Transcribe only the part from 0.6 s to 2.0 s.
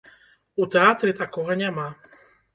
У тэатры такога няма.